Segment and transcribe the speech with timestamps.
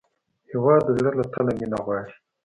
[0.51, 2.11] هېواد د زړه له تله مینه غواړي.